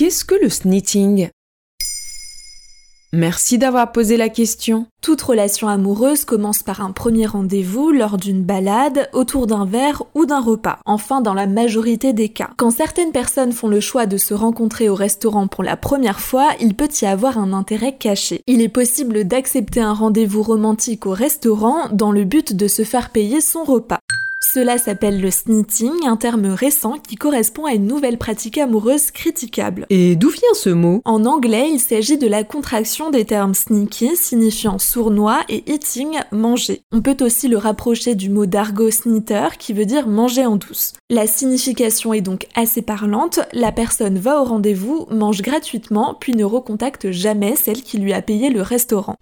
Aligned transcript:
Qu'est-ce 0.00 0.24
que 0.24 0.34
le 0.34 0.48
snitting? 0.48 1.28
Merci 3.12 3.58
d'avoir 3.58 3.92
posé 3.92 4.16
la 4.16 4.30
question. 4.30 4.86
Toute 5.02 5.20
relation 5.20 5.68
amoureuse 5.68 6.24
commence 6.24 6.62
par 6.62 6.80
un 6.80 6.90
premier 6.90 7.26
rendez-vous 7.26 7.90
lors 7.90 8.16
d'une 8.16 8.42
balade, 8.42 9.10
autour 9.12 9.46
d'un 9.46 9.66
verre 9.66 10.04
ou 10.14 10.24
d'un 10.24 10.40
repas. 10.40 10.78
Enfin, 10.86 11.20
dans 11.20 11.34
la 11.34 11.46
majorité 11.46 12.14
des 12.14 12.30
cas. 12.30 12.48
Quand 12.56 12.70
certaines 12.70 13.12
personnes 13.12 13.52
font 13.52 13.68
le 13.68 13.80
choix 13.80 14.06
de 14.06 14.16
se 14.16 14.32
rencontrer 14.32 14.88
au 14.88 14.94
restaurant 14.94 15.48
pour 15.48 15.64
la 15.64 15.76
première 15.76 16.20
fois, 16.20 16.48
il 16.60 16.74
peut 16.74 16.88
y 17.02 17.04
avoir 17.04 17.36
un 17.36 17.52
intérêt 17.52 17.94
caché. 17.94 18.40
Il 18.46 18.62
est 18.62 18.70
possible 18.70 19.24
d'accepter 19.24 19.82
un 19.82 19.92
rendez-vous 19.92 20.42
romantique 20.42 21.04
au 21.04 21.12
restaurant 21.12 21.90
dans 21.92 22.10
le 22.10 22.24
but 22.24 22.56
de 22.56 22.68
se 22.68 22.84
faire 22.84 23.10
payer 23.10 23.42
son 23.42 23.64
repas. 23.64 24.00
Cela 24.42 24.78
s'appelle 24.78 25.20
le 25.20 25.30
snitting, 25.30 26.06
un 26.06 26.16
terme 26.16 26.46
récent 26.46 26.94
qui 26.98 27.14
correspond 27.14 27.66
à 27.66 27.74
une 27.74 27.86
nouvelle 27.86 28.18
pratique 28.18 28.58
amoureuse 28.58 29.10
critiquable. 29.10 29.86
Et 29.90 30.16
d'où 30.16 30.30
vient 30.30 30.54
ce 30.54 30.70
mot? 30.70 31.02
En 31.04 31.24
anglais, 31.24 31.68
il 31.70 31.78
s'agit 31.78 32.18
de 32.18 32.26
la 32.26 32.42
contraction 32.42 33.10
des 33.10 33.24
termes 33.24 33.54
sneaky, 33.54 34.16
signifiant 34.16 34.78
sournois, 34.78 35.42
et 35.48 35.70
eating, 35.70 36.18
manger. 36.32 36.80
On 36.90 37.00
peut 37.00 37.18
aussi 37.20 37.48
le 37.48 37.58
rapprocher 37.58 38.14
du 38.14 38.28
mot 38.28 38.46
d'argot 38.46 38.90
snitter, 38.90 39.48
qui 39.58 39.72
veut 39.72 39.86
dire 39.86 40.08
manger 40.08 40.46
en 40.46 40.56
douce. 40.56 40.94
La 41.10 41.26
signification 41.26 42.12
est 42.12 42.20
donc 42.20 42.48
assez 42.56 42.82
parlante, 42.82 43.40
la 43.52 43.72
personne 43.72 44.18
va 44.18 44.40
au 44.40 44.44
rendez-vous, 44.44 45.06
mange 45.10 45.42
gratuitement, 45.42 46.16
puis 46.18 46.34
ne 46.34 46.44
recontacte 46.44 47.10
jamais 47.10 47.56
celle 47.56 47.82
qui 47.82 47.98
lui 47.98 48.12
a 48.12 48.22
payé 48.22 48.50
le 48.50 48.62
restaurant. 48.62 49.16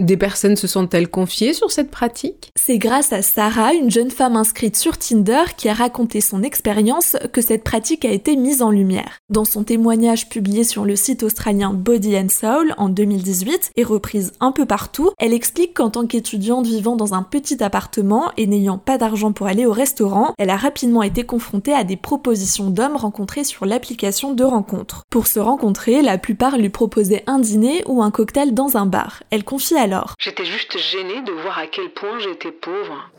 Des 0.00 0.16
personnes 0.16 0.56
se 0.56 0.66
sont-elles 0.66 1.10
confiées 1.10 1.52
sur 1.52 1.70
cette 1.70 1.90
pratique? 1.90 2.52
C'est 2.56 2.78
grâce 2.78 3.12
à 3.12 3.20
Sarah, 3.20 3.74
une 3.74 3.90
jeune 3.90 4.10
femme 4.10 4.34
inscrite 4.34 4.74
sur 4.76 4.96
Tinder, 4.96 5.42
qui 5.58 5.68
a 5.68 5.74
raconté 5.74 6.22
son 6.22 6.42
expérience 6.42 7.18
que 7.34 7.42
cette 7.42 7.64
pratique 7.64 8.06
a 8.06 8.10
été 8.10 8.34
mise 8.34 8.62
en 8.62 8.70
lumière. 8.70 9.18
Dans 9.28 9.44
son 9.44 9.62
témoignage 9.62 10.30
publié 10.30 10.64
sur 10.64 10.86
le 10.86 10.96
site 10.96 11.22
australien 11.22 11.74
Body 11.74 12.16
and 12.16 12.30
Soul 12.30 12.74
en 12.78 12.88
2018 12.88 13.72
et 13.76 13.84
reprise 13.84 14.32
un 14.40 14.52
peu 14.52 14.64
partout, 14.64 15.10
elle 15.18 15.34
explique 15.34 15.74
qu'en 15.74 15.90
tant 15.90 16.06
qu'étudiante 16.06 16.66
vivant 16.66 16.96
dans 16.96 17.12
un 17.12 17.22
petit 17.22 17.62
appartement 17.62 18.32
et 18.38 18.46
n'ayant 18.46 18.78
pas 18.78 18.96
d'argent 18.96 19.32
pour 19.32 19.48
aller 19.48 19.66
au 19.66 19.72
restaurant, 19.72 20.32
elle 20.38 20.48
a 20.48 20.56
rapidement 20.56 21.02
été 21.02 21.24
confrontée 21.24 21.74
à 21.74 21.84
des 21.84 21.98
propositions 21.98 22.70
d'hommes 22.70 22.96
rencontrés 22.96 23.44
sur 23.44 23.66
l'application 23.66 24.32
de 24.32 24.44
rencontre. 24.44 25.02
Pour 25.10 25.26
se 25.26 25.40
rencontrer, 25.40 26.00
la 26.00 26.16
plupart 26.16 26.56
lui 26.56 26.70
proposaient 26.70 27.22
un 27.26 27.38
dîner 27.38 27.84
ou 27.86 28.02
un 28.02 28.10
cocktail 28.10 28.54
dans 28.54 28.78
un 28.78 28.86
bar. 28.86 29.22
Elle 29.28 29.44
confie 29.44 29.76
J'étais 30.18 30.44
juste 30.44 30.78
gênée 30.78 31.22
de 31.22 31.32
voir 31.32 31.58
à 31.58 31.66
quel 31.66 31.90
point 31.90 32.18
j'étais 32.18 32.52
pauvre. 32.52 33.10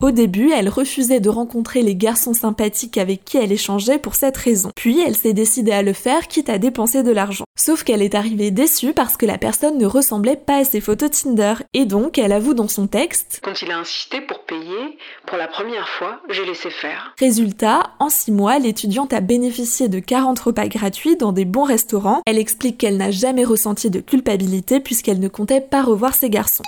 Au 0.00 0.12
début, 0.12 0.50
elle 0.50 0.70
refusait 0.70 1.20
de 1.20 1.28
rencontrer 1.28 1.82
les 1.82 1.94
garçons 1.94 2.32
sympathiques 2.32 2.96
avec 2.96 3.22
qui 3.22 3.36
elle 3.36 3.52
échangeait 3.52 3.98
pour 3.98 4.14
cette 4.14 4.38
raison. 4.38 4.70
Puis 4.74 4.98
elle 4.98 5.14
s'est 5.14 5.34
décidée 5.34 5.72
à 5.72 5.82
le 5.82 5.92
faire 5.92 6.26
quitte 6.26 6.48
à 6.48 6.56
dépenser 6.56 7.02
de 7.02 7.10
l'argent. 7.10 7.44
Sauf 7.54 7.84
qu'elle 7.84 8.00
est 8.00 8.14
arrivée 8.14 8.50
déçue 8.50 8.94
parce 8.94 9.18
que 9.18 9.26
la 9.26 9.36
personne 9.36 9.76
ne 9.76 9.84
ressemblait 9.84 10.36
pas 10.36 10.56
à 10.56 10.64
ses 10.64 10.80
photos 10.80 11.10
Tinder. 11.10 11.54
Et 11.74 11.84
donc, 11.84 12.16
elle 12.16 12.32
avoue 12.32 12.54
dans 12.54 12.68
son 12.68 12.86
texte 12.86 13.40
Quand 13.42 13.60
il 13.60 13.70
a 13.70 13.78
insisté 13.78 14.22
pour 14.22 14.40
payer, 14.46 14.96
pour 15.26 15.36
la 15.36 15.48
première 15.48 15.88
fois, 15.90 16.20
j'ai 16.30 16.46
laissé 16.46 16.70
faire. 16.70 17.14
Résultat, 17.18 17.90
en 17.98 18.08
6 18.08 18.32
mois, 18.32 18.58
l'étudiante 18.58 19.12
a 19.12 19.20
bénéficié 19.20 19.88
de 19.88 19.98
40 19.98 20.38
repas 20.40 20.68
gratuits 20.68 21.16
dans 21.16 21.32
des 21.32 21.44
bons 21.44 21.64
restaurants. 21.64 22.22
Elle 22.24 22.38
explique 22.38 22.78
qu'elle 22.78 22.96
n'a 22.96 23.10
jamais 23.10 23.44
ressenti 23.44 23.90
de 23.90 24.00
culpabilité 24.00 24.80
puisqu'elle 24.80 25.20
ne 25.20 25.28
comptait 25.28 25.60
pas 25.60 25.82
revoir 25.82 26.14
ses 26.14 26.30
garçons. 26.30 26.64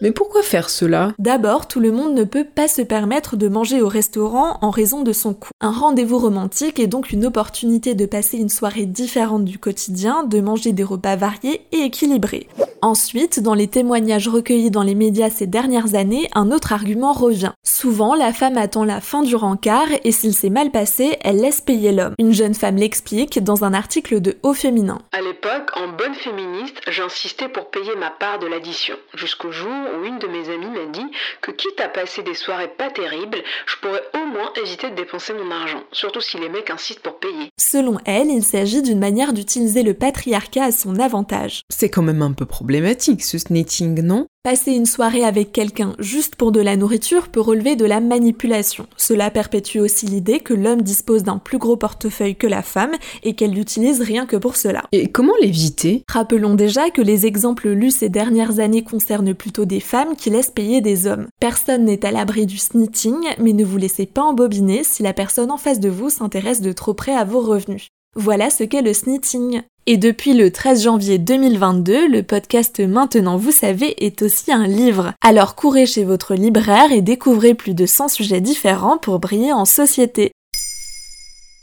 Mais 0.00 0.10
pourquoi 0.10 0.42
faire 0.42 0.70
cela? 0.70 1.12
D'abord, 1.18 1.68
tout 1.68 1.80
le 1.80 1.92
monde 1.92 2.14
ne 2.14 2.24
peut 2.24 2.44
pas 2.44 2.68
se 2.68 2.82
permettre 2.82 3.36
de 3.36 3.48
manger 3.48 3.80
au 3.80 3.88
restaurant 3.88 4.58
en 4.60 4.70
raison 4.70 5.02
de 5.02 5.12
son 5.12 5.34
coût. 5.34 5.50
Un 5.60 5.70
rendez-vous 5.70 6.18
romantique 6.18 6.80
est 6.80 6.88
donc 6.88 7.10
une 7.12 7.26
opportunité 7.26 7.94
de 7.94 8.06
passer 8.06 8.38
une 8.38 8.48
soirée 8.48 8.86
différente 8.86 9.44
du 9.44 9.58
quotidien, 9.58 10.24
de 10.24 10.40
manger 10.40 10.72
des 10.72 10.84
repas 10.84 11.16
variés 11.16 11.62
et 11.72 11.78
équilibrés. 11.78 12.48
Ensuite, 12.82 13.40
dans 13.40 13.54
les 13.54 13.68
témoignages 13.68 14.28
recueillis 14.28 14.70
dans 14.70 14.82
les 14.82 14.94
médias 14.94 15.30
ces 15.30 15.46
dernières 15.46 15.94
années, 15.94 16.28
un 16.34 16.50
autre 16.50 16.74
argument 16.74 17.14
revient. 17.14 17.52
Souvent, 17.64 18.14
la 18.14 18.32
femme 18.32 18.58
attend 18.58 18.84
la 18.84 19.00
fin 19.00 19.22
du 19.22 19.36
rencard 19.36 19.86
et 20.04 20.12
s'il 20.12 20.34
s'est 20.34 20.50
mal 20.50 20.70
passé, 20.70 21.16
elle 21.22 21.38
laisse 21.38 21.62
payer 21.62 21.92
l'homme. 21.92 22.14
Une 22.18 22.34
jeune 22.34 22.54
femme 22.54 22.76
l'explique 22.76 23.42
dans 23.42 23.64
un 23.64 23.72
article 23.72 24.20
de 24.20 24.36
Haut 24.42 24.52
Féminin. 24.52 24.98
À 25.12 25.22
l'époque, 25.22 25.70
en 25.76 25.88
bonne 25.96 26.14
féministe, 26.14 26.80
j'insistais 26.90 27.48
pour 27.48 27.70
payer 27.70 27.94
ma 27.98 28.10
part 28.10 28.38
de 28.38 28.46
l'addition. 28.46 28.96
Jusqu'au 29.14 29.50
jour 29.50 29.83
où 29.84 30.04
une 30.04 30.18
de 30.18 30.26
mes 30.26 30.48
amies 30.48 30.70
m'a 30.70 30.86
dit 30.86 31.06
que 31.40 31.50
quitte 31.50 31.80
à 31.80 31.88
passer 31.88 32.22
des 32.22 32.34
soirées 32.34 32.68
pas 32.68 32.90
terribles, 32.90 33.38
je 33.66 33.76
pourrais 33.76 34.02
au 34.14 34.26
moins 34.26 34.52
éviter 34.62 34.90
de 34.90 34.96
dépenser 34.96 35.32
mon 35.32 35.50
argent, 35.50 35.82
surtout 35.92 36.20
si 36.20 36.38
les 36.38 36.48
mecs 36.48 36.70
insistent 36.70 37.02
pour 37.02 37.18
payer. 37.18 37.48
Selon 37.58 37.98
elle, 38.04 38.28
il 38.28 38.42
s'agit 38.42 38.82
d'une 38.82 38.98
manière 38.98 39.32
d'utiliser 39.32 39.82
le 39.82 39.94
patriarcat 39.94 40.64
à 40.64 40.72
son 40.72 40.98
avantage. 40.98 41.62
C'est 41.70 41.90
quand 41.90 42.02
même 42.02 42.22
un 42.22 42.32
peu 42.32 42.46
problématique 42.46 43.22
ce 43.22 43.38
snitting, 43.38 44.02
non? 44.02 44.26
Passer 44.46 44.72
une 44.72 44.84
soirée 44.84 45.24
avec 45.24 45.52
quelqu'un 45.52 45.94
juste 45.98 46.34
pour 46.34 46.52
de 46.52 46.60
la 46.60 46.76
nourriture 46.76 47.28
peut 47.28 47.40
relever 47.40 47.76
de 47.76 47.86
la 47.86 48.00
manipulation. 48.00 48.86
Cela 48.98 49.30
perpétue 49.30 49.78
aussi 49.78 50.04
l'idée 50.04 50.40
que 50.40 50.52
l'homme 50.52 50.82
dispose 50.82 51.22
d'un 51.22 51.38
plus 51.38 51.56
gros 51.56 51.78
portefeuille 51.78 52.36
que 52.36 52.46
la 52.46 52.60
femme 52.60 52.92
et 53.22 53.34
qu'elle 53.34 53.54
l'utilise 53.54 54.02
rien 54.02 54.26
que 54.26 54.36
pour 54.36 54.56
cela. 54.56 54.82
Et 54.92 55.10
comment 55.10 55.32
l'éviter? 55.40 56.04
Rappelons 56.10 56.56
déjà 56.56 56.90
que 56.90 57.00
les 57.00 57.24
exemples 57.24 57.70
lus 57.70 57.92
ces 57.92 58.10
dernières 58.10 58.60
années 58.60 58.84
concernent 58.84 59.32
plutôt 59.32 59.64
des 59.64 59.80
femmes 59.80 60.14
qui 60.14 60.28
laissent 60.28 60.50
payer 60.50 60.82
des 60.82 61.06
hommes. 61.06 61.28
Personne 61.40 61.86
n'est 61.86 62.04
à 62.04 62.10
l'abri 62.10 62.44
du 62.44 62.58
snitting, 62.58 63.24
mais 63.38 63.54
ne 63.54 63.64
vous 63.64 63.78
laissez 63.78 64.04
pas 64.04 64.24
embobiner 64.24 64.84
si 64.84 65.02
la 65.02 65.14
personne 65.14 65.50
en 65.50 65.56
face 65.56 65.80
de 65.80 65.88
vous 65.88 66.10
s'intéresse 66.10 66.60
de 66.60 66.72
trop 66.72 66.92
près 66.92 67.14
à 67.14 67.24
vos 67.24 67.40
revenus. 67.40 67.88
Voilà 68.16 68.50
ce 68.50 68.64
qu'est 68.64 68.82
le 68.82 68.92
snitting. 68.92 69.62
Et 69.86 69.96
depuis 69.96 70.34
le 70.34 70.50
13 70.50 70.84
janvier 70.84 71.18
2022, 71.18 72.08
le 72.08 72.22
podcast 72.22 72.80
Maintenant 72.80 73.36
vous 73.36 73.50
savez 73.50 74.04
est 74.04 74.22
aussi 74.22 74.52
un 74.52 74.66
livre. 74.66 75.12
Alors 75.20 75.56
courez 75.56 75.84
chez 75.84 76.04
votre 76.04 76.34
libraire 76.34 76.92
et 76.92 77.02
découvrez 77.02 77.54
plus 77.54 77.74
de 77.74 77.84
100 77.84 78.08
sujets 78.08 78.40
différents 78.40 78.96
pour 78.96 79.18
briller 79.18 79.52
en 79.52 79.64
société. 79.64 80.32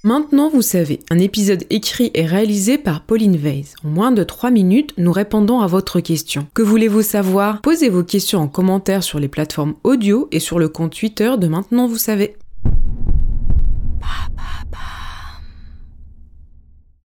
Maintenant, 0.04 0.50
vous 0.50 0.64
savez, 0.64 1.00
un 1.12 1.20
épisode 1.20 1.64
écrit 1.70 2.10
et 2.16 2.26
réalisé 2.26 2.80
par 2.80 3.04
Pauline 3.04 3.38
Weiss. 3.38 3.76
En 3.86 3.90
moins 3.90 4.12
de 4.12 4.24
3 4.24 4.50
minutes, 4.50 4.96
nous 4.98 5.12
répondons 5.12 5.62
à 5.62 5.68
votre 5.68 6.00
question. 6.00 6.48
Que 6.56 6.64
voulez-vous 6.64 7.04
savoir? 7.04 7.62
Posez 7.62 7.90
vos 7.90 8.04
questions 8.04 8.40
en 8.40 8.48
commentaire 8.48 9.04
sur 9.04 9.20
les 9.20 9.28
plateformes 9.28 9.76
audio 9.84 10.28
et 10.32 10.40
sur 10.40 10.58
le 10.58 10.70
compte 10.70 10.98
Twitter 10.98 11.32
de 11.38 11.48
Maintenant, 11.48 11.88
vous 11.88 12.00
savez. 12.00 12.36